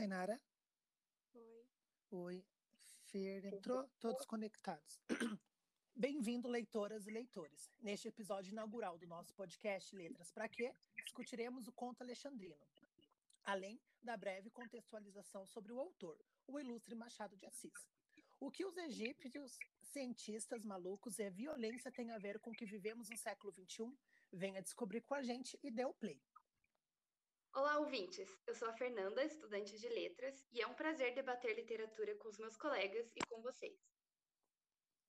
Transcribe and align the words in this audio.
Tainara? 0.00 0.40
Oi. 1.34 1.68
Oi. 2.10 2.44
Fer 3.04 3.44
entrou, 3.44 3.86
todos 4.00 4.24
conectados. 4.24 4.98
Bem-vindo, 5.94 6.48
leitoras 6.48 7.06
e 7.06 7.10
leitores. 7.10 7.70
Neste 7.82 8.08
episódio 8.08 8.50
inaugural 8.50 8.96
do 8.96 9.06
nosso 9.06 9.34
podcast 9.34 9.94
Letras 9.94 10.30
para 10.30 10.48
Quê, 10.48 10.74
discutiremos 11.04 11.68
o 11.68 11.72
conto 11.72 12.00
alexandrino, 12.00 12.56
além 13.44 13.78
da 14.02 14.16
breve 14.16 14.48
contextualização 14.48 15.46
sobre 15.46 15.70
o 15.70 15.78
autor, 15.78 16.18
o 16.46 16.58
ilustre 16.58 16.94
Machado 16.94 17.36
de 17.36 17.44
Assis. 17.44 17.86
O 18.40 18.50
que 18.50 18.64
os 18.64 18.78
egípcios 18.78 19.58
cientistas 19.82 20.64
malucos 20.64 21.18
e 21.18 21.24
a 21.24 21.30
violência 21.30 21.92
têm 21.92 22.10
a 22.10 22.16
ver 22.16 22.40
com 22.40 22.52
o 22.52 22.54
que 22.54 22.64
vivemos 22.64 23.10
no 23.10 23.18
século 23.18 23.52
XXI? 23.52 23.94
Venha 24.32 24.62
descobrir 24.62 25.02
com 25.02 25.12
a 25.12 25.22
gente 25.22 25.60
e 25.62 25.70
dê 25.70 25.84
o 25.84 25.92
play. 25.92 26.18
Olá, 27.52 27.80
ouvintes! 27.80 28.30
Eu 28.46 28.54
sou 28.54 28.68
a 28.68 28.72
Fernanda, 28.72 29.24
estudante 29.24 29.76
de 29.76 29.88
letras, 29.88 30.46
e 30.52 30.62
é 30.62 30.66
um 30.68 30.74
prazer 30.74 31.12
debater 31.14 31.56
literatura 31.56 32.14
com 32.16 32.28
os 32.28 32.38
meus 32.38 32.56
colegas 32.56 33.10
e 33.16 33.20
com 33.28 33.42
vocês. 33.42 33.76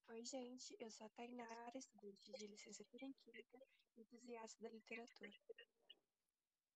Oi, 0.10 0.26
gente, 0.26 0.76
eu 0.80 0.90
sou 0.90 1.06
a 1.06 1.10
Tainara, 1.12 1.78
estudante 1.78 2.32
de 2.32 2.48
licenciatura 2.48 3.06
em 3.06 3.14
Química 3.14 3.60
e 3.96 4.02
entusiasta 4.02 4.60
da 4.60 4.70
literatura. 4.70 5.32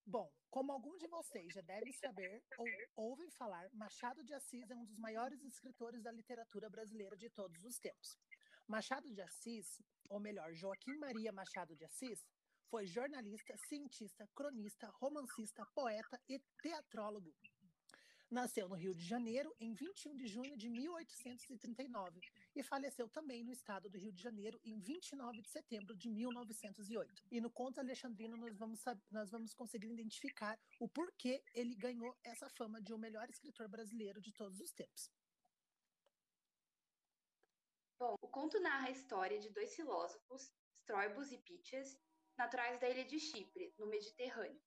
Bom, 0.05 0.32
como 0.52 0.72
algum 0.72 0.96
de 0.98 1.08
vocês 1.08 1.52
já 1.52 1.62
devem 1.62 1.91
saber 1.94 2.44
ou 2.60 2.68
ouvem 2.96 3.32
falar, 3.32 3.68
Machado 3.74 4.24
de 4.24 4.36
Assis 4.36 4.70
é 4.70 4.76
um 4.76 4.86
dos 4.86 5.00
maiores 5.00 5.44
escritores 5.44 6.04
da 6.04 6.12
literatura 6.12 6.70
brasileira 6.70 7.18
de 7.18 7.30
todos 7.32 7.66
os 7.66 7.80
tempos. 7.80 8.16
Machado 8.68 9.12
de 9.12 9.20
Assis, 9.20 9.82
ou 10.10 10.20
melhor, 10.20 10.54
Joaquim 10.54 10.96
Maria 10.98 11.32
Machado 11.32 11.76
de 11.76 11.86
Assis, 11.86 12.24
foi 12.70 12.86
jornalista, 12.86 13.55
cientista, 13.58 14.28
cronista, 14.36 14.88
romancista, 15.00 15.66
poeta 15.74 16.20
e 16.28 16.40
teatrólogo. 16.62 17.34
Nasceu 18.30 18.68
no 18.68 18.76
Rio 18.76 18.94
de 18.94 19.05
Janeiro 19.05 19.55
em 19.60 19.74
21 19.74 20.16
de 20.18 20.27
junho 20.27 20.58
de 20.58 20.70
1839 20.70 22.20
e 22.55 22.63
faleceu 22.63 23.08
também 23.08 23.43
no 23.43 23.52
estado 23.52 23.88
do 23.88 23.98
Rio 23.98 24.12
de 24.12 24.21
Janeiro 24.21 24.60
em 24.63 24.80
29 24.80 25.41
de 25.41 25.49
setembro 25.49 25.96
de 25.96 26.10
1908. 26.10 27.24
E 27.32 27.40
no 27.40 27.52
conto 27.52 27.80
alexandrino 27.80 28.36
nós 28.36 28.58
vamos, 28.58 28.84
nós 29.12 29.30
vamos 29.30 29.54
conseguir 29.54 29.91
identificar 29.91 30.60
o 30.80 30.90
porquê 30.90 31.43
ele 31.54 31.76
ganhou 31.76 32.18
essa 32.24 32.49
fama 32.49 32.82
de 32.82 32.93
o 32.93 32.98
melhor 32.98 33.30
escritor 33.30 33.68
brasileiro 33.68 34.20
de 34.20 34.34
todos 34.34 34.60
os 34.60 34.71
tempos. 34.71 35.12
Bom, 37.99 38.16
o 38.21 38.27
conto 38.27 38.60
narra 38.60 38.88
a 38.88 38.91
história 38.91 39.40
de 39.40 39.49
dois 39.49 39.74
filósofos, 39.76 40.52
Stroibus 40.82 41.32
e 41.32 41.38
Pítias, 41.38 41.98
naturais 42.38 42.80
da 42.80 42.90
ilha 42.90 43.05
de 43.05 43.20
Chipre, 43.20 43.74
no 43.78 43.88
Mediterrâneo. 43.88 44.62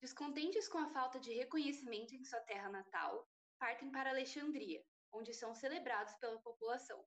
Descontentes 0.00 0.68
com 0.68 0.78
a 0.78 0.88
falta 0.88 1.20
de 1.20 1.32
reconhecimento 1.32 2.14
em 2.14 2.24
sua 2.24 2.40
terra 2.40 2.68
natal, 2.68 3.28
partem 3.58 3.90
para 3.92 4.10
Alexandria, 4.10 4.84
onde 5.12 5.32
são 5.32 5.54
celebrados 5.54 6.14
pela 6.14 6.40
população. 6.40 7.04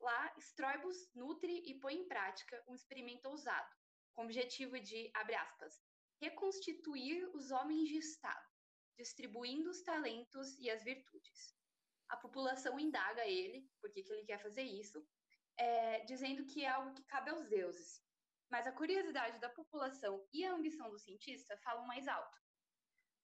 Lá, 0.00 0.34
Stroibus 0.38 1.10
nutre 1.14 1.62
e 1.66 1.78
põe 1.80 1.94
em 1.94 2.06
prática 2.06 2.62
um 2.68 2.74
experimento 2.74 3.28
ousado, 3.28 3.74
com 4.12 4.22
o 4.22 4.24
objetivo 4.24 4.78
de, 4.78 5.10
abre 5.14 5.34
aspas, 5.34 5.80
reconstituir 6.20 7.24
os 7.34 7.50
homens 7.50 7.88
de 7.88 7.96
Estado, 7.98 8.46
distribuindo 8.96 9.70
os 9.70 9.82
talentos 9.82 10.58
e 10.58 10.68
as 10.68 10.82
virtudes. 10.82 11.54
A 12.08 12.16
população 12.16 12.78
indaga 12.78 13.26
ele, 13.26 13.68
por 13.80 13.90
que, 13.90 14.00
ele 14.00 14.24
quer 14.24 14.42
fazer 14.42 14.62
isso, 14.62 15.06
é, 15.56 16.00
dizendo 16.04 16.44
que 16.44 16.64
é 16.64 16.68
algo 16.68 16.94
que 16.94 17.04
cabe 17.04 17.30
aos 17.30 17.46
deuses, 17.48 18.02
mas 18.50 18.66
a 18.66 18.72
curiosidade 18.72 19.38
da 19.38 19.48
população 19.48 20.26
e 20.32 20.44
a 20.44 20.52
ambição 20.52 20.90
do 20.90 20.98
cientista 20.98 21.56
falam 21.58 21.86
mais 21.86 22.08
alto. 22.08 22.38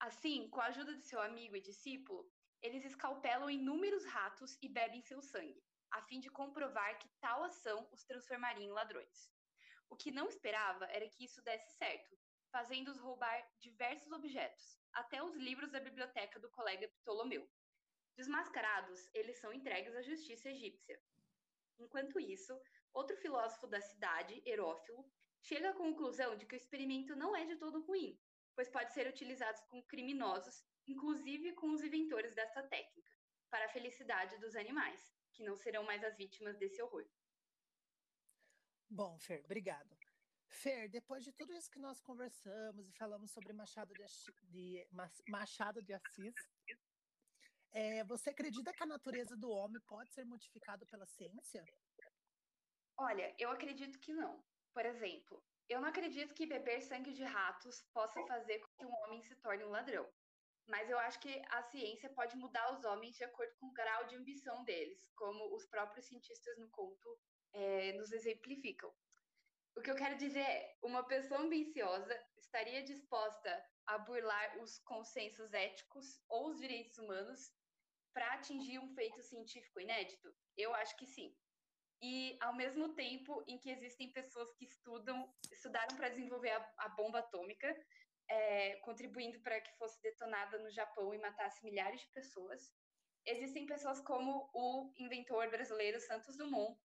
Assim, 0.00 0.48
com 0.50 0.61
a 0.61 0.66
ajuda 0.66 0.94
de 0.94 1.03
seu 1.03 1.20
amigo 1.20 1.56
e 1.56 1.61
discípulo, 1.61 2.31
eles 2.61 2.84
escalpelam 2.84 3.50
inúmeros 3.50 4.05
ratos 4.05 4.58
e 4.61 4.69
bebem 4.69 5.03
seu 5.03 5.22
sangue, 5.22 5.62
a 5.91 6.03
fim 6.03 6.20
de 6.20 6.31
comprovar 6.31 6.99
que 6.99 7.09
tal 7.21 7.43
ação 7.44 7.88
os 7.93 8.04
transformaria 8.04 8.65
em 8.65 8.71
ladrões. 8.71 9.31
O 9.88 9.97
que 9.97 10.10
não 10.10 10.28
esperava 10.28 10.87
era 10.87 11.09
que 11.09 11.25
isso 11.25 11.43
desse 11.43 11.76
certo, 11.76 12.19
fazendo-os 12.50 12.99
roubar 12.99 13.47
diversos 13.60 14.12
objetos, 14.12 14.78
até 14.93 15.22
os 15.22 15.34
livros 15.37 15.70
da 15.70 15.81
biblioteca 15.81 16.38
do 16.41 16.50
colega 16.50 16.88
Ptolomeu. 17.00 17.49
Desmascarados, 18.16 19.09
eles 19.12 19.38
são 19.41 19.53
entregues 19.53 19.94
à 19.94 20.03
justiça 20.03 20.49
egípcia, 20.49 21.00
Enquanto 21.78 22.20
isso, 22.20 22.59
outro 22.94 23.16
filósofo 23.16 23.66
da 23.66 23.81
cidade, 23.81 24.43
Herófilo, 24.47 25.05
chega 25.41 25.71
à 25.71 25.75
conclusão 25.75 26.37
de 26.37 26.47
que 26.47 26.55
o 26.55 26.56
experimento 26.56 27.15
não 27.16 27.37
é 27.37 27.44
de 27.44 27.56
todo 27.56 27.84
ruim, 27.84 28.19
pois 28.55 28.71
pode 28.71 28.93
ser 28.94 29.06
utilizado 29.06 29.60
com 29.69 29.82
criminosos, 29.82 30.65
inclusive 30.87 31.53
com 31.55 31.71
os 31.72 31.82
inventores 31.82 32.34
dessa 32.34 32.62
técnica, 32.62 33.12
para 33.50 33.66
a 33.66 33.69
felicidade 33.69 34.38
dos 34.38 34.56
animais, 34.56 35.12
que 35.32 35.43
não 35.43 35.56
serão 35.56 35.82
mais 35.82 36.03
as 36.05 36.16
vítimas 36.16 36.56
desse 36.56 36.81
horror. 36.81 37.06
Bom, 38.88 39.19
Fer, 39.19 39.44
obrigado. 39.44 39.99
Fer, 40.49 40.88
depois 40.88 41.25
de 41.25 41.32
tudo 41.32 41.53
isso 41.53 41.71
que 41.71 41.81
nós 41.81 42.00
conversamos 42.00 42.88
e 42.88 42.93
falamos 42.93 43.32
sobre 43.32 43.53
Machado 43.53 43.93
de, 43.93 44.05
de, 44.44 44.88
Machado 45.28 45.82
de 45.82 45.93
Assis, 45.93 46.34
é, 47.72 48.05
você 48.05 48.31
acredita 48.31 48.72
que 48.72 48.82
a 48.84 48.87
natureza 48.87 49.37
do 49.37 49.50
homem 49.50 49.82
pode 49.82 50.12
ser 50.12 50.25
modificada 50.25 50.87
pela 50.87 51.06
ciência? 51.06 51.65
Olha, 52.97 53.34
eu 53.38 53.50
acredito 53.50 53.99
que 53.99 54.12
não. 54.12 54.43
Por 54.72 54.87
exemplo, 54.87 55.43
eu 55.69 55.81
não 55.81 55.88
acredito 55.88 56.34
que 56.34 56.47
beber 56.47 56.81
sangue 56.82 57.12
de 57.12 57.25
ratos 57.25 57.82
possa 57.93 58.25
fazer 58.27 58.59
com 58.60 58.69
que 58.77 58.87
um 58.87 58.94
homem 59.05 59.22
se 59.22 59.34
torne 59.37 59.65
um 59.65 59.71
ladrão. 59.71 60.09
Mas 60.66 60.88
eu 60.88 60.99
acho 60.99 61.21
que 61.21 61.43
a 61.50 61.62
ciência 61.62 62.09
pode 62.10 62.37
mudar 62.37 62.72
os 62.72 62.84
homens 62.84 63.16
de 63.16 63.25
acordo 63.25 63.55
com 63.56 63.66
o 63.66 63.72
grau 63.72 64.06
de 64.06 64.16
ambição 64.16 64.65
deles, 64.65 65.06
como 65.15 65.55
os 65.55 65.66
próprios 65.66 66.06
cientistas 66.06 66.56
no 66.59 66.71
conto 66.71 67.19
é, 67.53 67.93
nos 67.94 68.12
exemplificam. 68.12 68.93
O 69.76 69.82
que 69.82 69.91
eu 69.91 69.97
quero 69.97 70.16
dizer 70.16 70.41
é, 70.41 70.76
uma 70.82 71.06
pessoa 71.06 71.41
ambiciosa 71.41 72.15
estaria 72.37 72.82
disposta 72.82 73.65
a 73.87 73.99
burlar 73.99 74.59
os 74.62 74.78
consensos 74.78 75.53
éticos 75.53 76.22
ou 76.28 76.50
os 76.50 76.59
direitos 76.59 76.97
humanos 76.97 77.53
para 78.12 78.34
atingir 78.34 78.78
um 78.78 78.94
feito 78.94 79.21
científico 79.21 79.81
inédito? 79.81 80.34
Eu 80.56 80.75
acho 80.75 80.97
que 80.97 81.06
sim. 81.06 81.37
E 82.06 82.37
ao 82.38 82.54
mesmo 82.54 82.92
tempo 82.92 83.42
em 83.48 83.56
que 83.56 83.70
existem 83.70 84.12
pessoas 84.12 84.53
que 84.56 84.66
estudam, 84.66 85.26
estudaram 85.50 85.97
para 85.97 86.10
desenvolver 86.10 86.50
a, 86.50 86.75
a, 86.81 86.88
bomba 86.91 87.20
atômica, 87.20 87.75
é, 88.28 88.76
contribuindo 88.81 89.41
para 89.41 89.59
que 89.59 89.75
fosse 89.78 90.03
detonada 90.03 90.59
no 90.59 90.70
Japão 90.70 91.14
e 91.14 91.19
matasse 91.19 91.64
milhares 91.64 92.03
de 92.03 92.09
pessoas, 92.09 92.70
existem 93.25 93.64
pessoas 93.64 94.03
como 94.03 94.50
o 94.53 94.93
inventor 94.98 95.48
brasileiro 95.48 95.98
Santos 95.98 96.37
Dumont, 96.37 96.78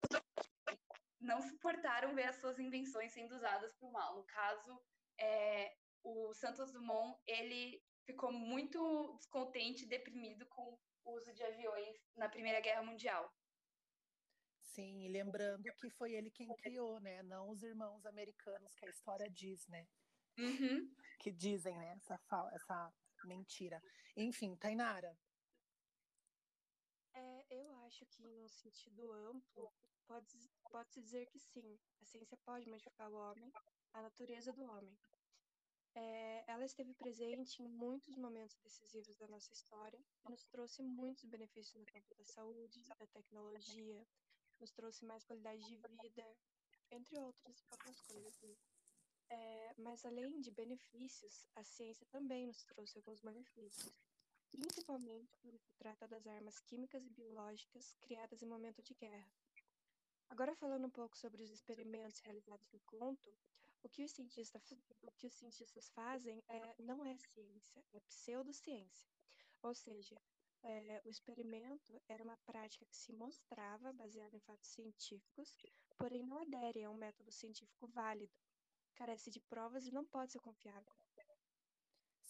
que 1.17 1.25
não 1.25 1.43
suportaram 1.43 2.15
ver 2.15 2.29
as 2.29 2.37
suas 2.37 2.61
invenções 2.61 3.13
sendo 3.13 3.35
usadas 3.35 3.75
para 3.75 3.89
o 3.89 3.93
mal. 3.93 4.15
No 4.15 4.25
caso, 4.25 4.81
é, 5.19 5.75
o 6.05 6.33
Santos 6.33 6.71
Dumont 6.71 7.21
ele 7.27 7.83
ficou 8.07 8.31
muito 8.31 9.17
descontente 9.17 9.85
deprimido 9.85 10.47
com 10.47 10.79
uso 11.05 11.35
de 11.35 11.43
aviões 11.43 11.97
na 12.17 12.29
Primeira 12.29 12.61
Guerra 12.61 12.85
Mundial. 12.85 13.29
Sim, 14.79 15.03
e 15.03 15.09
lembrando 15.09 15.65
que 15.75 15.91
foi 15.91 16.13
ele 16.13 16.31
quem 16.31 16.55
criou, 16.55 17.01
né? 17.01 17.21
Não 17.25 17.51
os 17.51 17.65
irmãos 17.65 18.07
americanos 18.07 18.73
que 18.77 18.87
a 18.87 18.89
história 18.89 19.29
diz, 19.29 19.67
né? 19.67 19.89
Uhum. 20.39 20.95
Que 21.19 21.33
dizem, 21.33 21.77
né? 21.77 21.95
Essa, 21.97 22.21
essa 22.53 22.95
mentira. 23.25 23.83
Enfim, 24.17 24.55
Tainara. 24.55 25.19
É, 27.13 27.47
eu 27.51 27.75
acho 27.87 28.07
que, 28.07 28.23
no 28.23 28.49
sentido 28.49 29.13
amplo, 29.13 29.69
pode-se 30.07 30.49
pode 30.71 30.91
dizer 30.93 31.27
que 31.27 31.41
sim, 31.41 31.77
a 32.01 32.05
ciência 32.05 32.37
pode 32.45 32.69
modificar 32.69 33.11
o 33.11 33.17
homem, 33.17 33.51
a 33.95 34.01
natureza 34.01 34.53
do 34.53 34.63
homem. 34.63 34.97
É, 35.93 36.45
ela 36.47 36.65
esteve 36.65 36.95
presente 36.95 37.61
em 37.61 37.67
muitos 37.67 38.15
momentos 38.15 38.57
decisivos 38.63 39.17
da 39.17 39.27
nossa 39.27 39.53
história 39.53 39.99
e 40.25 40.31
nos 40.31 40.45
trouxe 40.45 40.85
muitos 40.85 41.25
benefícios 41.25 41.75
no 41.75 41.87
campo 41.87 42.15
da 42.15 42.25
saúde, 42.25 42.85
da 42.85 43.07
tecnologia, 43.09 44.07
nos 44.61 44.73
trouxe 44.73 45.05
mais 45.05 45.25
qualidade 45.25 45.65
de 45.65 45.77
vida, 45.77 46.37
entre 46.91 47.19
outras 47.19 47.61
coisas. 47.63 48.41
Né? 48.41 48.57
É, 49.31 49.75
mas 49.79 50.05
além 50.05 50.41
de 50.41 50.51
benefícios, 50.51 51.47
a 51.55 51.65
ciência 51.65 52.07
também 52.07 52.47
nos 52.47 52.65
trouxe 52.65 52.97
alguns 52.99 53.21
malefícios, 53.23 53.95
principalmente 54.51 55.37
quando 55.39 55.59
se 55.59 55.73
trata 55.77 56.09
das 56.09 56.27
armas 56.27 56.59
químicas 56.61 57.05
e 57.05 57.11
biológicas 57.11 57.95
criadas 58.01 58.43
em 58.43 58.47
momento 58.47 58.83
de 58.83 58.95
guerra. 58.95 59.31
Agora 60.31 60.55
falando 60.57 60.87
um 60.87 60.91
pouco 60.91 61.17
sobre 61.17 61.43
os 61.43 61.51
experimentos 61.51 62.21
realizados 62.21 62.71
no 62.71 62.81
conto, 62.81 63.35
o 63.83 63.89
que 63.89 64.05
os 64.05 64.13
cientistas, 64.13 64.63
o 65.03 65.13
que 65.13 65.27
os 65.27 65.35
cientistas 65.35 65.89
fazem 65.91 66.43
é, 66.49 66.83
não 66.83 67.05
é 67.05 67.17
ciência, 67.17 67.85
é 67.93 68.01
pseudociência. 68.01 69.09
Ou 69.63 69.75
seja, 69.75 70.21
é, 70.63 71.01
o 71.05 71.09
experimento 71.09 72.01
era 72.09 72.23
uma 72.23 72.37
prática 72.47 72.85
que 72.87 72.97
se 72.97 73.13
mostrava 73.13 73.93
baseada 73.93 74.37
em 74.37 74.41
fatos 74.41 74.69
científicos, 74.71 75.57
porém 75.97 76.27
não 76.27 76.39
adere 76.39 76.85
a 76.85 76.91
um 76.91 76.97
método 76.97 77.31
científico 77.31 77.87
válido, 77.89 78.33
carece 78.95 79.31
de 79.31 79.41
provas 79.41 79.87
e 79.87 79.93
não 79.93 80.05
pode 80.05 80.33
ser 80.33 80.41
confiável. 80.41 80.93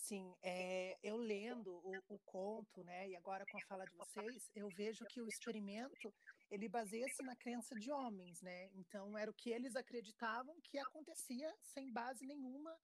Sim, 0.09 0.33
é, 0.43 0.97
eu 1.03 1.17
lendo 1.17 1.71
o, 1.85 1.93
o, 2.09 2.19
conto, 2.21 2.83
né, 2.85 3.09
e 3.09 3.17
agora 3.17 3.45
com 3.45 3.59
a 3.59 3.67
fala 3.67 3.85
de 3.85 3.95
vocês, 3.97 4.49
eu 4.55 4.69
vejo 4.71 5.05
que 5.07 5.21
o 5.21 5.29
experimento 5.29 6.15
ele 6.51 6.69
baseia-se 6.69 7.23
na 7.23 7.37
crença 7.37 7.75
de 7.75 7.91
homens, 7.91 8.41
né? 8.41 8.71
Então 8.73 9.19
era 9.19 9.31
o 9.31 9.35
que 9.35 9.51
eles 9.51 9.77
acreditavam 9.77 10.55
que 10.63 10.79
acontecia 10.79 11.53
sem 11.63 11.93
base 11.93 12.25
nenhuma, 12.25 12.75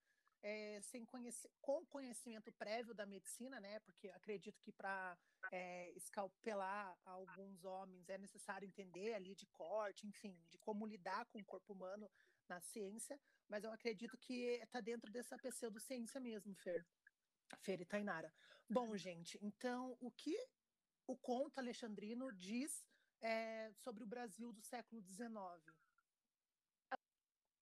é, 0.45 0.79
sem 0.83 1.07
conhecer, 1.07 1.51
com 1.63 1.85
conhecimento 1.87 2.53
prévio 2.53 2.95
da 2.95 3.07
medicina, 3.07 3.59
né? 3.59 3.81
Porque 3.81 4.11
acredito 4.11 4.61
que 4.61 4.71
para 4.71 5.17
é, 5.51 5.91
escalpelar 5.97 6.95
alguns 7.03 7.65
homens 7.65 8.07
é 8.11 8.19
necessário 8.19 8.67
entender 8.67 9.15
ali 9.15 9.35
de 9.35 9.47
corte, 9.47 10.07
enfim, 10.07 10.39
de 10.51 10.59
como 10.59 10.87
lidar 10.87 11.25
com 11.27 11.39
o 11.39 11.45
corpo 11.45 11.73
humano 11.73 12.11
na 12.47 12.61
ciência, 12.61 13.19
mas 13.49 13.65
eu 13.65 13.73
acredito 13.73 14.19
que 14.19 14.61
está 14.63 14.83
dentro 14.83 15.11
dessa 15.11 15.39
pseudociência 15.39 16.21
mesmo, 16.21 16.55
Fer. 16.57 16.85
Fer 17.63 17.81
e 17.81 17.87
Tainara. 17.87 18.31
Bom, 18.69 18.95
gente, 18.99 19.39
então 19.41 19.97
o 19.99 20.11
que 20.11 20.37
o 21.07 21.17
conto 21.17 21.59
alexandrino 21.59 22.31
diz 22.33 22.85
é, 23.23 23.73
sobre 23.73 24.05
o 24.05 24.07
Brasil 24.07 24.53
do 24.53 24.61
século 24.61 25.01
XIX? 25.01 25.33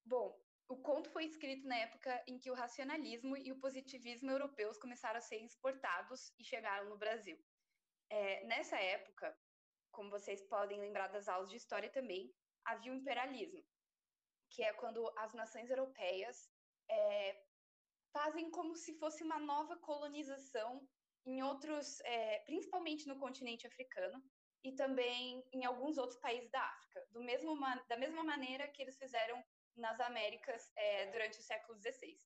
Bom, 0.05 0.42
o 0.73 0.81
conto 0.81 1.07
foi 1.11 1.25
escrito 1.25 1.67
na 1.67 1.77
época 1.77 2.23
em 2.27 2.39
que 2.39 2.49
o 2.49 2.55
racionalismo 2.55 3.37
e 3.37 3.51
o 3.51 3.59
positivismo 3.59 4.31
europeus 4.31 4.75
começaram 4.79 5.19
a 5.19 5.21
ser 5.29 5.37
exportados 5.37 6.33
e 6.39 6.43
chegaram 6.43 6.89
no 6.89 6.97
Brasil. 6.97 7.37
É, 8.09 8.43
nessa 8.45 8.77
época, 8.77 9.37
como 9.91 10.09
vocês 10.09 10.41
podem 10.41 10.79
lembrar 10.79 11.09
das 11.09 11.27
aulas 11.27 11.51
de 11.51 11.57
história 11.57 11.91
também, 11.91 12.33
havia 12.65 12.91
o 12.91 12.95
imperialismo, 12.95 13.63
que 14.49 14.63
é 14.63 14.73
quando 14.73 14.99
as 15.17 15.31
nações 15.35 15.69
europeias 15.69 16.49
é, 16.89 17.45
fazem 18.11 18.49
como 18.49 18.75
se 18.75 18.97
fosse 18.97 19.23
uma 19.23 19.37
nova 19.37 19.77
colonização 19.77 20.87
em 21.23 21.43
outros, 21.43 21.99
é, 22.01 22.39
principalmente 22.39 23.07
no 23.07 23.19
continente 23.19 23.67
africano 23.67 24.23
e 24.63 24.73
também 24.73 25.45
em 25.53 25.65
alguns 25.65 25.99
outros 25.99 26.19
países 26.19 26.49
da 26.49 26.61
África, 26.61 27.05
mesmo, 27.11 27.55
da 27.87 27.97
mesma 27.97 28.23
maneira 28.23 28.67
que 28.69 28.81
eles 28.81 28.97
fizeram 28.97 29.43
nas 29.75 29.99
Américas 29.99 30.71
é, 30.75 31.11
durante 31.11 31.39
o 31.39 31.43
século 31.43 31.79
XVI. 31.79 32.17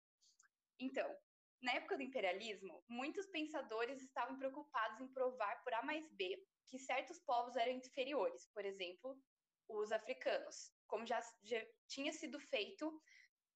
Então, 0.80 1.16
na 1.62 1.74
época 1.74 1.98
do 1.98 2.04
imperialismo, 2.04 2.84
muitos 2.88 3.26
pensadores 3.28 4.02
estavam 4.02 4.38
preocupados 4.38 5.00
em 5.02 5.08
provar 5.08 5.64
por 5.64 5.74
A 5.74 5.82
mais 5.82 6.08
B 6.12 6.38
que 6.68 6.78
certos 6.78 7.20
povos 7.20 7.56
eram 7.56 7.74
inferiores, 7.74 8.48
por 8.54 8.64
exemplo, 8.66 9.20
os 9.68 9.92
africanos, 9.92 10.72
como 10.88 11.06
já, 11.06 11.20
já 11.44 11.66
tinha 11.88 12.14
sido 12.14 12.40
feito 12.40 13.02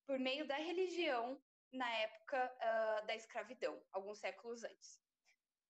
por 0.05 0.17
meio 0.19 0.47
da 0.47 0.55
religião 0.55 1.41
na 1.71 1.89
época 1.97 2.53
uh, 2.53 3.05
da 3.05 3.15
escravidão, 3.15 3.81
alguns 3.91 4.19
séculos 4.19 4.63
antes. 4.63 4.99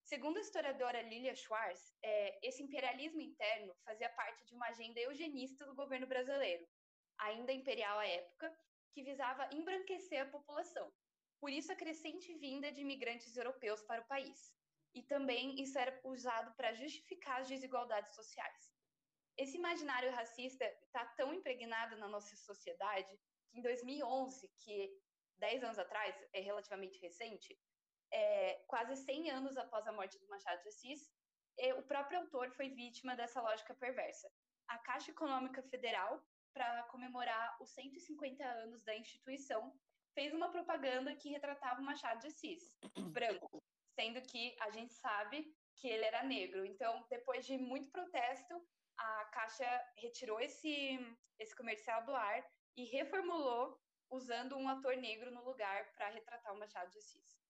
Segundo 0.04 0.38
a 0.38 0.42
historiadora 0.42 1.02
Lilia 1.02 1.36
Schwartz, 1.36 1.94
é, 2.04 2.48
esse 2.48 2.64
imperialismo 2.64 3.22
interno 3.22 3.74
fazia 3.86 4.10
parte 4.10 4.44
de 4.46 4.54
uma 4.56 4.68
agenda 4.68 5.00
eugenista 5.00 5.66
do 5.66 5.76
governo 5.76 6.08
brasileiro, 6.08 6.68
ainda 7.22 7.52
imperial 7.52 7.98
à 8.00 8.08
época, 8.08 8.54
que 8.94 9.04
visava 9.04 9.50
embranquecer 9.54 10.22
a 10.22 10.30
população. 10.30 10.92
Por 11.40 11.50
isso, 11.50 11.72
a 11.72 11.76
crescente 11.76 12.34
vinda 12.36 12.72
de 12.72 12.82
imigrantes 12.82 13.36
europeus 13.36 13.82
para 13.84 14.02
o 14.02 14.08
país. 14.08 14.54
E 14.94 15.02
também 15.02 15.62
isso 15.62 15.78
era 15.80 16.00
usado 16.04 16.54
para 16.56 16.74
justificar 16.74 17.42
as 17.42 17.48
desigualdades 17.48 18.14
sociais. 18.14 18.72
Esse 19.38 19.58
imaginário 19.58 20.12
racista 20.12 20.66
está 20.84 21.06
tão 21.18 21.34
impregnado 21.34 21.96
na 21.98 22.08
nossa 22.08 22.36
sociedade 22.36 23.18
que 23.50 23.60
em 23.60 23.62
2011, 23.62 24.48
que 24.60 25.02
10 25.38 25.64
anos 25.64 25.80
atrás, 25.80 26.16
é 26.34 26.42
relativamente 26.42 27.00
recente, 27.00 27.58
é, 28.12 28.56
quase 28.68 28.96
100 28.96 29.32
anos 29.32 29.58
após 29.58 29.88
a 29.88 29.92
morte 29.92 30.20
do 30.20 30.28
Machado 30.28 30.62
de 30.62 30.70
Assis, 30.70 31.12
é, 31.58 31.74
o 31.74 31.84
próprio 31.84 32.20
autor 32.20 32.52
foi 32.52 32.70
vítima 32.70 33.16
dessa 33.16 33.42
lógica 33.42 33.74
perversa. 33.74 34.32
A 34.68 34.78
Caixa 34.78 35.12
Econômica 35.12 35.64
Federal, 35.64 36.22
para 36.54 36.84
comemorar 36.84 37.58
os 37.62 37.70
150 37.72 38.44
anos 38.44 38.84
da 38.84 38.96
instituição, 38.96 39.74
fez 40.14 40.34
uma 40.34 40.50
propaganda 40.50 41.16
que 41.16 41.30
retratava 41.30 41.82
o 41.82 41.84
Machado 41.84 42.20
de 42.20 42.28
Assis, 42.28 42.78
branco, 43.14 43.64
sendo 43.96 44.22
que 44.22 44.56
a 44.62 44.70
gente 44.72 44.94
sabe 44.94 45.56
que 45.76 45.88
ele 45.88 46.06
era 46.06 46.24
negro. 46.24 46.66
Então, 46.66 47.06
depois 47.10 47.46
de 47.46 47.58
muito 47.58 47.90
protesto, 47.90 48.62
a 48.98 49.26
Caixa 49.26 49.92
retirou 49.98 50.40
esse, 50.40 51.00
esse 51.40 51.56
comercial 51.56 52.04
do 52.06 52.14
ar 52.14 52.46
e 52.78 52.86
reformulou 52.86 53.80
usando 54.10 54.58
um 54.58 54.68
ator 54.68 54.96
negro 54.98 55.32
no 55.32 55.44
lugar 55.44 55.92
para 55.94 56.10
retratar 56.10 56.54
o 56.54 56.60
Machado 56.60 56.92
de 56.92 57.00
Assis. 57.00 57.42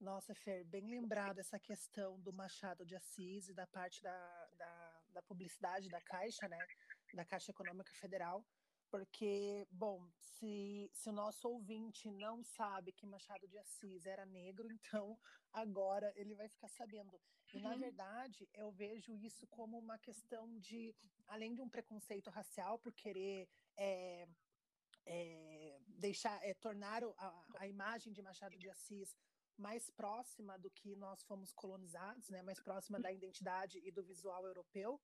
Nossa, 0.00 0.34
Fer, 0.34 0.64
bem 0.64 0.88
lembrado 0.88 1.38
essa 1.38 1.60
questão 1.60 2.18
do 2.20 2.32
Machado 2.32 2.84
de 2.84 2.96
Assis 2.96 3.48
e 3.48 3.54
da 3.54 3.66
parte 3.68 4.02
da, 4.02 4.46
da, 4.56 5.00
da, 5.10 5.22
publicidade 5.22 5.88
da 5.88 6.00
Caixa, 6.00 6.48
né? 6.48 6.58
Da 7.14 7.24
Caixa 7.24 7.50
Econômica 7.50 7.92
Federal, 7.92 8.44
porque, 8.92 9.66
bom, 9.70 10.06
se, 10.18 10.90
se 10.92 11.08
o 11.08 11.12
nosso 11.12 11.48
ouvinte 11.48 12.10
não 12.10 12.42
sabe 12.44 12.92
que 12.92 13.06
Machado 13.06 13.48
de 13.48 13.56
Assis 13.58 14.04
era 14.04 14.26
negro, 14.26 14.70
então 14.70 15.18
agora 15.50 16.12
ele 16.14 16.34
vai 16.34 16.48
ficar 16.48 16.68
sabendo. 16.68 17.18
E, 17.54 17.60
na 17.60 17.72
uhum. 17.72 17.78
verdade, 17.78 18.48
eu 18.52 18.70
vejo 18.70 19.14
isso 19.14 19.46
como 19.46 19.78
uma 19.78 19.98
questão 19.98 20.58
de, 20.58 20.94
além 21.26 21.54
de 21.54 21.62
um 21.62 21.68
preconceito 21.68 22.28
racial 22.28 22.78
por 22.78 22.92
querer 22.92 23.48
é, 23.76 24.28
é, 25.06 25.78
deixar, 25.86 26.38
é, 26.44 26.54
tornar 26.54 27.02
a, 27.02 27.44
a, 27.58 27.66
imagem 27.66 28.12
de 28.12 28.22
Machado 28.22 28.58
de 28.58 28.68
Assis 28.68 29.16
mais 29.56 29.90
próxima 29.90 30.58
do 30.58 30.70
que 30.70 30.96
nós 30.96 31.22
fomos 31.22 31.52
colonizados, 31.52 32.28
né, 32.30 32.42
mais 32.42 32.60
próxima 32.60 32.98
da 32.98 33.12
identidade 33.12 33.80
e 33.84 33.90
do 33.90 34.02
visual 34.02 34.44
europeu, 34.46 35.00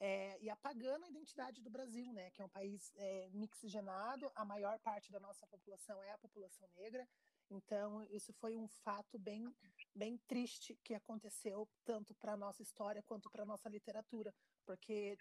é, 0.00 0.38
e 0.40 0.48
apagando 0.48 1.04
a 1.04 1.08
identidade 1.08 1.60
do 1.60 1.68
Brasil, 1.68 2.10
né, 2.12 2.30
que 2.30 2.40
é 2.40 2.44
um 2.44 2.48
país 2.48 2.90
é, 2.96 3.28
mixigenado, 3.32 4.32
a 4.34 4.44
maior 4.44 4.78
parte 4.80 5.12
da 5.12 5.20
nossa 5.20 5.46
população 5.46 6.02
é 6.02 6.10
a 6.10 6.18
população 6.18 6.66
negra, 6.74 7.06
então 7.50 8.02
isso 8.04 8.32
foi 8.32 8.56
um 8.56 8.66
fato 8.66 9.18
bem, 9.18 9.54
bem 9.94 10.16
triste 10.26 10.74
que 10.82 10.94
aconteceu 10.94 11.68
tanto 11.84 12.14
para 12.14 12.32
a 12.32 12.36
nossa 12.36 12.62
história 12.62 13.02
quanto 13.02 13.28
para 13.28 13.42
a 13.42 13.46
nossa 13.46 13.68
literatura, 13.68 14.34
porque 14.64 15.18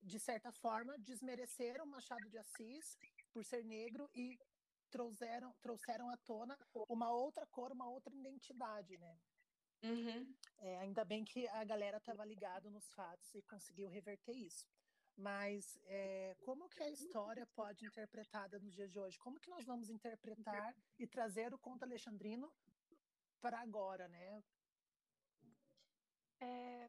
de 0.00 0.20
certa 0.20 0.52
forma 0.52 0.96
desmereceram 0.98 1.84
Machado 1.86 2.28
de 2.28 2.38
Assis 2.38 2.96
por 3.32 3.44
ser 3.44 3.64
negro 3.64 4.08
e 4.14 4.38
trouxeram, 4.90 5.52
trouxeram 5.60 6.08
à 6.08 6.16
tona 6.18 6.56
uma 6.88 7.10
outra 7.10 7.44
cor, 7.46 7.72
uma 7.72 7.88
outra 7.88 8.14
identidade, 8.14 8.96
né? 8.98 9.18
Uhum. 9.82 10.34
É, 10.58 10.78
ainda 10.78 11.04
bem 11.04 11.24
que 11.24 11.46
a 11.48 11.64
galera 11.64 11.98
estava 11.98 12.24
ligado 12.24 12.70
nos 12.70 12.88
fatos 12.90 13.34
e 13.34 13.42
conseguiu 13.42 13.88
reverter 13.88 14.32
isso. 14.32 14.66
Mas 15.16 15.78
é, 15.84 16.34
como 16.44 16.68
que 16.68 16.82
a 16.82 16.90
história 16.90 17.46
pode 17.54 17.80
ser 17.80 17.86
interpretada 17.86 18.58
nos 18.58 18.74
dias 18.74 18.90
de 18.90 18.98
hoje? 18.98 19.18
Como 19.18 19.38
que 19.38 19.50
nós 19.50 19.64
vamos 19.64 19.88
interpretar 19.88 20.74
e 20.98 21.06
trazer 21.06 21.54
o 21.54 21.58
conto 21.58 21.84
alexandrino 21.84 22.52
para 23.40 23.60
agora, 23.60 24.08
né? 24.08 24.42
É, 26.40 26.88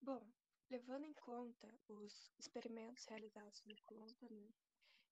bom, 0.00 0.26
levando 0.68 1.04
em 1.04 1.14
conta 1.14 1.68
os 1.88 2.32
experimentos 2.38 3.04
realizados 3.06 3.62
no 3.64 3.76
conto, 3.84 4.32
né? 4.32 4.52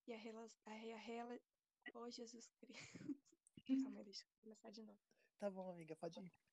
E 0.06 0.12
a, 0.12 0.16
a, 0.16 0.72
a, 0.72 1.34
a 1.34 1.38
Oh, 1.94 2.10
Jesus 2.10 2.50
Cristo. 2.60 2.98
Calma, 3.84 4.02
deixa 4.04 4.24
eu 4.24 4.30
começar 4.42 4.70
de 4.70 4.82
novo. 4.82 5.00
Tá 5.38 5.50
bom, 5.50 5.70
amiga, 5.70 5.94
pode 5.96 6.20
ir. 6.20 6.47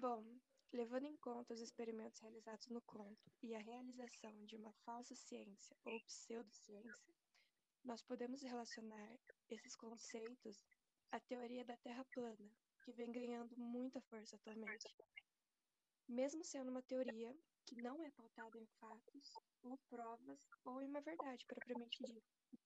Bom, 0.00 0.24
levando 0.72 1.06
em 1.06 1.16
conta 1.16 1.52
os 1.52 1.60
experimentos 1.60 2.20
realizados 2.20 2.68
no 2.68 2.80
conto 2.82 3.32
e 3.42 3.52
a 3.52 3.58
realização 3.58 4.44
de 4.44 4.54
uma 4.54 4.72
falsa 4.84 5.12
ciência 5.16 5.76
ou 5.84 6.00
pseudociência, 6.04 7.14
nós 7.84 8.00
podemos 8.02 8.40
relacionar 8.40 9.18
esses 9.50 9.74
conceitos 9.74 10.64
à 11.10 11.18
teoria 11.18 11.64
da 11.64 11.76
Terra 11.78 12.04
plana, 12.12 12.48
que 12.84 12.92
vem 12.92 13.10
ganhando 13.10 13.56
muita 13.56 14.00
força 14.02 14.36
atualmente. 14.36 14.86
Mesmo 16.08 16.44
sendo 16.44 16.70
uma 16.70 16.82
teoria 16.82 17.36
que 17.66 17.82
não 17.82 18.00
é 18.04 18.10
pautada 18.12 18.56
em 18.56 18.66
fatos, 18.78 19.32
ou 19.62 19.76
provas, 19.90 20.38
ou 20.64 20.80
em 20.80 20.86
uma 20.86 21.00
verdade 21.00 21.44
propriamente 21.44 22.04
dita. 22.04 22.60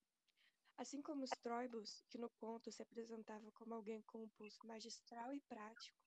Assim 0.77 1.01
como 1.01 1.25
os 1.25 1.31
Troibus, 1.43 2.05
que 2.11 2.19
no 2.19 2.29
conto 2.29 2.71
se 2.71 2.83
apresentava 2.83 3.51
como 3.53 3.73
alguém 3.73 4.03
com 4.03 4.23
um 4.23 4.29
pulso 4.37 4.67
magistral 4.67 5.33
e 5.33 5.41
prático, 5.49 6.02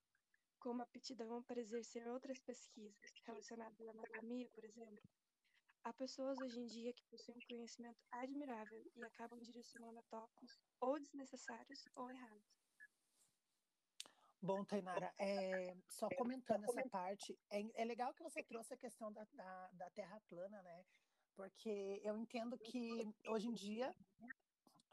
com 0.66 0.72
uma 0.72 0.84
aptidão 0.84 1.44
para 1.44 1.60
exercer 1.60 2.08
outras 2.08 2.40
pesquisas 2.40 3.14
relacionadas 3.28 3.88
à 3.88 3.92
anatomia, 3.92 4.50
por 4.50 4.66
exemplo, 4.66 5.08
há 5.84 5.94
pessoas 5.94 6.40
hoje 6.40 6.60
em 6.60 6.66
dia 6.66 6.92
que 6.92 7.04
possuem 7.04 7.38
um 7.38 7.48
conhecimento 7.48 8.02
admirável 8.10 8.84
e 8.96 9.04
acabam 9.04 9.40
direcionando 9.40 10.00
a 10.00 10.04
tópicos 10.10 10.60
ou 10.82 11.00
desnecessários 11.00 11.88
ou 11.96 12.10
errados. 12.10 12.66
Bom, 14.42 14.66
Tainara, 14.66 15.14
é, 15.20 15.78
só 15.88 16.10
comentando 16.18 16.64
essa 16.64 16.90
parte, 16.90 17.38
é, 17.52 17.62
é, 17.84 17.86
legal 17.86 18.12
que 18.16 18.24
você 18.24 18.42
trouxe 18.42 18.74
a 18.74 18.78
questão 18.78 19.14
da, 19.14 19.24
da, 19.34 19.70
da 19.74 19.90
Terra 19.92 20.20
plana, 20.28 20.64
né? 20.64 20.84
Porque 21.36 22.02
eu 22.04 22.18
entendo 22.18 22.58
que 22.58 23.14
hoje 23.28 23.50
em 23.50 23.54
dia 23.54 23.96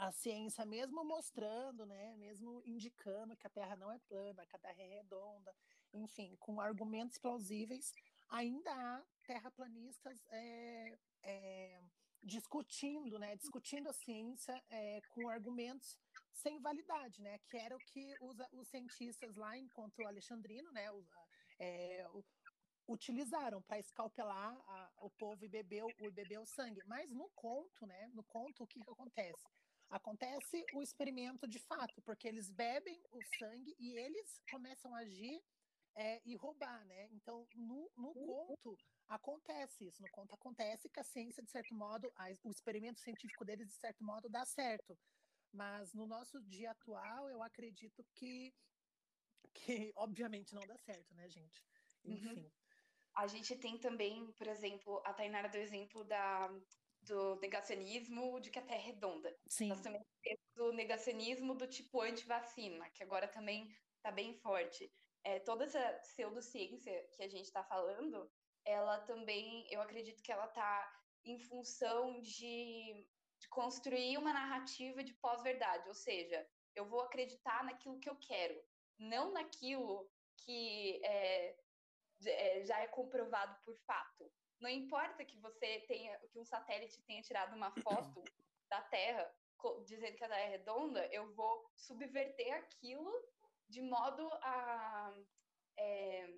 a 0.03 0.11
ciência, 0.11 0.65
mesmo 0.67 1.05
mostrando, 1.05 1.87
né, 1.87 2.17
mesmo 2.17 2.61
indicando 2.67 3.37
que 3.37 3.47
a 3.47 3.51
Terra 3.51 3.77
não 3.77 3.93
é 3.93 4.01
plana, 4.01 4.45
que 4.45 4.57
a 4.57 4.59
Terra 4.59 4.83
é 4.83 4.97
redonda, 4.97 5.55
enfim, 5.95 6.35
com 6.41 6.61
argumentos 6.61 7.19
plausíveis, 7.19 7.95
ainda 8.29 8.73
há 8.73 9.05
terraplanistas 9.25 10.19
é, 10.31 10.99
é, 11.23 11.81
discutindo, 12.21 13.17
né, 13.17 13.37
discutindo 13.37 13.89
a 13.89 13.93
ciência 13.93 14.61
é, 14.71 15.01
com 15.11 15.29
argumentos 15.29 15.97
sem 16.33 16.59
validade, 16.61 17.23
né, 17.23 17.39
que 17.49 17.57
era 17.57 17.77
o 17.77 17.79
que 17.79 18.13
os, 18.21 18.37
os 18.55 18.67
cientistas 18.67 19.37
lá, 19.37 19.57
enquanto 19.57 20.05
Alexandrino, 20.05 20.73
né, 20.73 20.89
é, 21.61 22.05
utilizaram 22.89 23.63
para 23.63 23.79
escalpelar 23.79 24.53
a, 24.67 24.93
o 24.97 25.11
povo 25.11 25.45
e 25.45 25.49
beber, 25.49 25.85
o, 25.85 26.11
beber 26.11 26.41
o 26.41 26.47
sangue. 26.47 26.83
Mas 26.87 27.09
no 27.13 27.29
conto, 27.37 27.87
né, 27.87 28.11
no 28.13 28.25
conto, 28.25 28.65
o 28.65 28.67
que, 28.67 28.81
que 28.81 28.91
acontece? 28.91 29.62
Acontece 29.93 30.65
o 30.73 30.83
experimento 30.83 31.47
de 31.47 31.59
fato, 31.59 32.01
porque 32.01 32.27
eles 32.27 32.51
bebem 32.51 32.99
o 33.11 33.23
sangue 33.39 33.77
e 33.79 33.93
eles 33.99 34.41
começam 34.51 34.95
a 34.95 35.01
agir 35.01 35.39
é, 35.95 36.19
e 36.25 36.35
roubar, 36.35 36.83
né? 36.87 37.11
Então, 37.13 37.47
no, 37.55 37.93
no 37.95 38.15
conto 38.15 38.79
acontece 39.07 39.87
isso. 39.87 40.01
No 40.01 40.09
conto 40.11 40.35
acontece 40.35 40.89
que 40.89 40.99
a 40.99 41.05
ciência, 41.05 41.43
de 41.43 41.51
certo 41.51 41.75
modo, 41.75 42.11
a, 42.17 42.31
o 42.43 42.51
experimento 42.51 43.01
científico 43.01 43.45
deles, 43.45 43.69
de 43.69 43.75
certo 43.75 44.03
modo, 44.03 44.31
dá 44.31 44.47
certo. 44.47 44.99
Mas 45.53 45.93
no 45.93 46.07
nosso 46.07 46.41
dia 46.41 46.71
atual, 46.71 47.29
eu 47.29 47.43
acredito 47.43 48.03
que, 48.15 48.51
que 49.53 49.93
obviamente 49.95 50.55
não 50.55 50.67
dá 50.67 50.79
certo, 50.79 51.15
né, 51.15 51.29
gente? 51.29 51.63
Uhum. 52.03 52.15
Enfim. 52.15 52.41
Uhum. 52.41 52.51
A 53.15 53.27
gente 53.27 53.55
tem 53.57 53.79
também, 53.79 54.33
por 54.33 54.47
exemplo, 54.47 55.03
a 55.05 55.13
Tainara 55.13 55.51
do 55.51 55.59
exemplo 55.59 56.03
da, 56.03 56.49
do 57.03 57.37
negacionismo 57.37 58.41
de 58.41 58.51
que 58.51 58.59
a 58.59 58.63
Terra 58.63 58.81
é 58.81 58.85
redonda. 58.85 59.37
Sim. 59.49 59.69
Nós 59.69 59.81
também 59.81 60.05
temos 60.23 60.57
o 60.59 60.73
negacionismo 60.73 61.55
do 61.55 61.67
tipo 61.67 62.01
anti-vacina, 62.01 62.89
que 62.91 63.03
agora 63.03 63.27
também 63.29 63.69
está 63.97 64.11
bem 64.11 64.35
forte. 64.35 64.93
É, 65.25 65.39
toda 65.41 65.65
essa 65.65 65.81
pseudociência 66.01 67.09
que 67.13 67.23
a 67.23 67.29
gente 67.29 67.45
está 67.45 67.63
falando, 67.65 68.31
ela 68.65 69.01
também, 69.01 69.67
eu 69.71 69.81
acredito 69.81 70.23
que 70.23 70.33
ela 70.33 70.47
está 70.47 70.93
em 71.25 71.39
função 71.39 72.21
de, 72.21 73.07
de 73.39 73.49
construir 73.49 74.19
uma 74.19 74.33
narrativa 74.33 75.05
de 75.05 75.15
pós-verdade, 75.15 75.89
ou 75.89 75.95
seja, 75.95 76.47
eu 76.75 76.87
vou 76.87 77.01
acreditar 77.01 77.65
naquilo 77.65 77.99
que 78.01 78.09
eu 78.09 78.17
quero, 78.17 78.61
não 78.99 79.33
naquilo 79.33 80.11
que 80.39 81.01
é, 81.05 81.57
é, 82.27 82.65
já 82.65 82.81
é 82.81 82.89
comprovado 82.89 83.57
por 83.65 83.77
fato. 83.87 84.33
Não 84.63 84.71
importa 84.71 85.25
que 85.25 85.37
você 85.39 85.81
tenha, 85.89 86.17
que 86.31 86.39
um 86.39 86.45
satélite 86.45 87.03
tenha 87.03 87.21
tirado 87.21 87.55
uma 87.57 87.73
foto 87.83 88.23
da 88.71 88.81
Terra 88.83 89.35
dizendo 89.85 90.17
que 90.17 90.25
a 90.25 90.29
Terra 90.29 90.41
é 90.41 90.49
redonda, 90.49 91.07
eu 91.13 91.33
vou 91.35 91.71
subverter 91.77 92.53
aquilo 92.55 93.13
de 93.69 93.81
modo 93.81 94.29
a 94.43 95.15
é, 95.79 96.35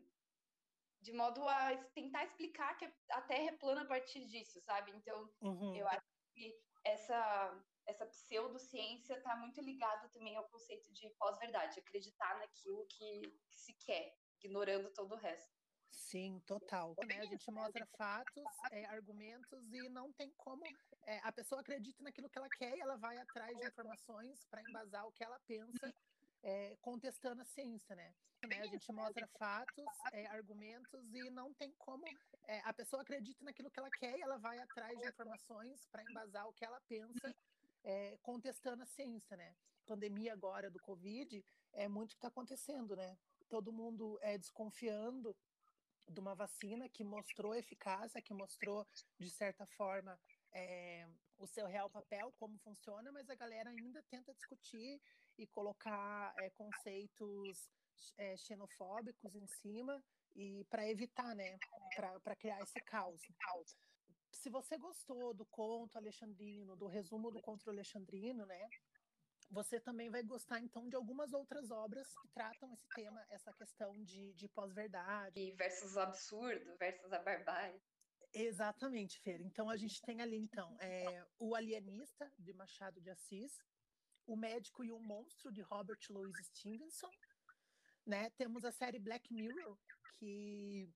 de 1.01 1.13
modo 1.13 1.47
a 1.49 1.77
tentar 1.95 2.25
explicar 2.25 2.77
que 2.77 2.91
a 3.11 3.23
Terra 3.23 3.49
é 3.49 3.57
plana 3.57 3.83
a 3.83 3.87
partir 3.87 4.27
disso, 4.27 4.61
sabe? 4.61 4.91
Então, 4.93 5.31
uhum. 5.41 5.75
eu 5.75 5.87
acho 5.89 6.07
que 6.33 6.55
essa 6.85 7.65
essa 7.87 8.07
pseudociência 8.07 9.15
está 9.15 9.37
muito 9.37 9.61
ligada 9.61 10.09
também 10.09 10.37
ao 10.37 10.49
conceito 10.49 10.91
de 10.93 11.09
pós-verdade, 11.19 11.79
acreditar 11.79 12.39
naquilo 12.39 12.87
que, 12.87 13.21
que 13.51 13.59
se 13.59 13.75
quer, 13.75 14.17
ignorando 14.43 14.91
todo 14.95 15.13
o 15.13 15.19
resto. 15.19 15.54
Sim, 15.97 16.41
total. 16.47 16.95
Né? 17.07 17.21
A 17.21 17.27
gente 17.27 17.51
mostra 17.51 17.87
fatos, 17.99 18.45
é, 18.71 18.85
argumentos 18.87 19.73
e 19.73 19.89
não 19.89 20.13
tem 20.13 20.31
como. 20.37 20.65
É, 21.07 21.21
a 21.23 21.33
pessoa 21.33 21.61
acredita 21.61 22.03
naquilo 22.03 22.29
que 22.29 22.39
ela 22.39 22.49
quer 22.49 22.77
e 22.77 22.81
ela 22.81 22.97
vai 22.97 23.17
atrás 23.19 23.57
de 23.57 23.67
informações 23.67 24.45
para 24.47 24.63
embasar 24.63 25.07
o 25.07 25.13
que 25.13 25.25
ela 25.25 25.39
pensa, 25.47 25.95
é, 26.43 26.77
contestando 26.81 27.43
a 27.43 27.45
ciência, 27.45 27.95
né? 27.97 28.15
né? 28.47 28.61
A 28.61 28.67
gente 28.67 28.91
mostra 28.93 29.27
fatos, 29.39 29.85
é, 30.13 30.27
argumentos 30.27 31.15
e 31.15 31.31
não 31.31 31.53
tem 31.55 31.73
como. 31.79 32.05
É, 32.47 32.61
a 32.65 32.73
pessoa 32.73 33.03
acredita 33.03 33.45
naquilo 33.45 33.71
que 33.71 33.79
ela 33.79 33.91
quer 33.91 34.19
e 34.19 34.23
ela 34.23 34.39
vai 34.39 34.59
atrás 34.59 34.99
de 34.99 35.09
informações 35.09 35.87
para 35.87 36.03
embasar 36.03 36.47
o 36.47 36.53
que 36.53 36.65
ela 36.65 36.81
pensa, 36.89 37.35
é, 37.83 38.17
contestando 38.23 38.83
a 38.83 38.87
ciência, 38.87 39.37
né? 39.37 39.55
Pandemia 39.87 40.33
agora 40.33 40.71
do 40.71 40.81
Covid 40.81 41.45
é 41.73 41.89
muito 41.89 42.11
o 42.11 42.15
que 42.15 42.19
está 42.19 42.29
acontecendo, 42.29 42.97
né? 42.97 43.17
Todo 43.49 43.73
mundo 43.73 44.19
é 44.23 44.39
desconfiando 44.39 45.37
de 46.09 46.21
uma 46.21 46.35
vacina 46.35 46.89
que 46.89 47.03
mostrou 47.05 47.55
eficácia, 47.55 48.23
que 48.23 48.35
mostrou, 48.35 48.87
de 49.19 49.31
certa 49.31 49.67
forma, 49.67 50.19
é, 50.53 51.07
o 51.39 51.47
seu 51.47 51.67
real 51.67 51.91
papel, 51.91 52.33
como 52.39 52.59
funciona, 52.59 53.11
mas 53.13 53.29
a 53.29 53.35
galera 53.35 53.71
ainda 53.71 54.03
tenta 54.05 54.33
discutir 54.35 55.01
e 55.37 55.47
colocar 55.47 56.33
é, 56.39 56.51
conceitos 56.51 57.71
é, 58.17 58.37
xenofóbicos 58.37 59.35
em 59.35 59.47
cima 59.47 60.03
e 60.35 60.65
para 60.65 60.89
evitar, 60.89 61.35
né, 61.35 61.59
para 62.23 62.37
criar 62.37 62.61
esse 62.61 62.81
caos. 62.81 63.21
Se 64.33 64.51
você 64.51 64.77
gostou 64.77 65.33
do 65.33 65.45
conto 65.47 65.97
alexandrino, 65.97 66.77
do 66.77 66.87
resumo 66.87 67.31
do 67.31 67.41
conto 67.41 67.71
alexandrino, 67.71 68.45
né, 68.47 68.69
você 69.51 69.79
também 69.81 70.11
vai 70.11 70.23
gostar, 70.23 70.61
então, 70.61 70.89
de 70.89 70.97
algumas 70.97 71.33
outras 71.33 71.71
obras 71.71 72.07
que 72.17 72.29
tratam 72.29 72.73
esse 72.73 72.89
tema, 72.89 73.25
essa 73.31 73.53
questão 73.53 73.93
de, 74.03 74.33
de 74.35 74.49
pós-verdade. 74.49 75.53
Versus 75.53 75.95
o 75.97 76.01
absurdo, 76.01 76.77
versus 76.77 77.13
a 77.13 77.19
barbárie. 77.19 77.81
Exatamente, 78.33 79.21
Fer. 79.21 79.41
Então, 79.41 79.71
a 79.71 79.77
gente 79.77 80.03
tem 80.03 80.21
ali, 80.21 80.39
então, 80.39 80.77
é, 80.81 81.25
O 81.39 81.55
Alienista, 81.55 82.31
de 82.39 82.53
Machado 82.53 83.01
de 83.01 83.11
Assis, 83.11 83.63
O 84.27 84.37
Médico 84.37 84.83
e 84.83 84.91
o 84.91 84.99
Monstro, 84.99 85.53
de 85.53 85.63
Robert 85.63 86.01
Louis 86.11 86.37
Stevenson, 86.47 87.11
né? 88.05 88.31
Temos 88.31 88.65
a 88.65 88.73
série 88.73 88.99
Black 88.99 89.33
Mirror, 89.33 89.79
que 90.19 90.91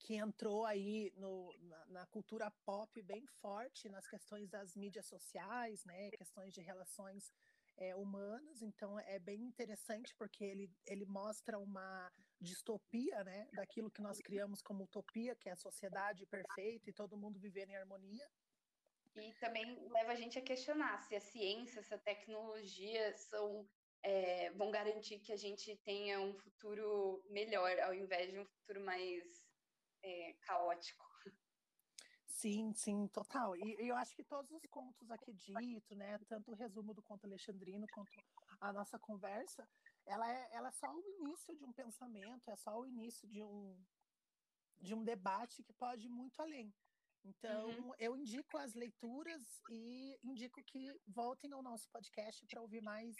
que 0.00 0.14
entrou 0.16 0.64
aí 0.64 1.12
no, 1.16 1.54
na, 1.60 1.86
na, 1.86 2.06
cultura 2.06 2.50
pop 2.64 3.02
bem 3.02 3.26
forte 3.40 3.88
nas 3.88 4.06
questões 4.06 4.48
das 4.48 4.74
mídias 4.74 5.06
sociais, 5.06 5.84
né, 5.84 6.10
questões 6.12 6.52
de 6.54 6.60
relações 6.60 7.30
é, 7.76 7.94
humanas. 7.94 8.62
Então 8.62 8.98
é 9.00 9.18
bem 9.18 9.42
interessante 9.42 10.14
porque 10.16 10.42
ele, 10.44 10.70
ele 10.86 11.04
mostra 11.04 11.58
uma 11.58 12.10
distopia, 12.40 13.22
né, 13.24 13.48
daquilo 13.52 13.90
que 13.90 14.00
nós 14.00 14.18
criamos 14.20 14.62
como 14.62 14.84
utopia, 14.84 15.36
que 15.36 15.48
é 15.48 15.52
a 15.52 15.56
sociedade 15.56 16.26
perfeita 16.26 16.88
e 16.88 16.94
todo 16.94 17.18
mundo 17.18 17.38
vivendo 17.38 17.70
em 17.70 17.76
harmonia. 17.76 18.26
E 19.16 19.34
também 19.34 19.86
leva 19.90 20.12
a 20.12 20.14
gente 20.14 20.38
a 20.38 20.42
questionar 20.42 20.98
se 21.02 21.14
a 21.14 21.20
ciência, 21.20 21.82
se 21.82 21.92
a 21.92 21.98
tecnologia 21.98 23.12
são 23.16 23.68
é, 24.02 24.50
vão 24.52 24.70
garantir 24.70 25.18
que 25.18 25.32
a 25.32 25.36
gente 25.36 25.76
tenha 25.84 26.20
um 26.20 26.34
futuro 26.34 27.22
melhor, 27.28 27.78
ao 27.80 27.92
invés 27.92 28.30
de 28.30 28.38
um 28.38 28.46
futuro 28.46 28.80
mais 28.82 29.39
é, 30.02 30.34
caótico. 30.42 31.04
Sim, 32.26 32.72
sim, 32.72 33.06
total. 33.08 33.54
E, 33.56 33.76
eu 33.86 33.94
acho 33.96 34.14
que 34.14 34.24
todos 34.24 34.50
os 34.50 34.66
contos 34.70 35.10
aqui 35.10 35.32
dito, 35.32 35.94
né, 35.94 36.18
tanto 36.26 36.50
o 36.50 36.54
resumo 36.54 36.94
do 36.94 37.02
conto 37.02 37.26
alexandrino 37.26 37.86
quanto 37.92 38.10
a 38.60 38.72
nossa 38.72 38.98
conversa, 38.98 39.68
ela 40.06 40.30
é, 40.30 40.48
ela 40.52 40.68
é 40.68 40.72
só 40.72 40.90
o 40.90 41.00
início 41.00 41.54
de 41.54 41.64
um 41.64 41.72
pensamento, 41.72 42.50
é 42.50 42.56
só 42.56 42.78
o 42.78 42.86
início 42.86 43.28
de 43.28 43.42
um, 43.42 43.78
de 44.80 44.94
um 44.94 45.04
debate 45.04 45.62
que 45.62 45.72
pode 45.74 46.06
ir 46.06 46.10
muito 46.10 46.40
além. 46.40 46.72
Então, 47.22 47.68
uhum. 47.68 47.92
eu 47.98 48.16
indico 48.16 48.56
as 48.56 48.74
leituras 48.74 49.60
e 49.70 50.18
indico 50.24 50.62
que 50.62 50.98
voltem 51.06 51.52
ao 51.52 51.62
nosso 51.62 51.88
podcast 51.90 52.46
para 52.46 52.62
ouvir 52.62 52.80
mais 52.80 53.14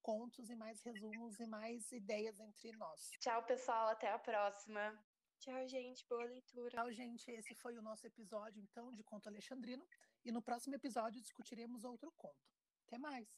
contos 0.00 0.50
e 0.50 0.54
mais 0.54 0.80
resumos 0.82 1.40
e 1.40 1.46
mais 1.46 1.90
ideias 1.90 2.38
entre 2.38 2.72
nós. 2.72 3.10
Tchau, 3.18 3.42
pessoal. 3.44 3.88
Até 3.88 4.10
a 4.12 4.18
próxima. 4.18 4.96
Tchau, 5.42 5.66
gente. 5.66 6.06
Boa 6.08 6.22
leitura. 6.22 6.70
Tchau, 6.70 6.92
gente. 6.92 7.28
Esse 7.32 7.52
foi 7.52 7.76
o 7.76 7.82
nosso 7.82 8.06
episódio, 8.06 8.62
então, 8.62 8.92
de 8.92 9.02
Conto 9.02 9.26
Alexandrino. 9.26 9.84
E 10.24 10.30
no 10.30 10.40
próximo 10.40 10.76
episódio 10.76 11.20
discutiremos 11.20 11.82
outro 11.82 12.12
conto. 12.16 12.54
Até 12.86 12.96
mais. 12.96 13.28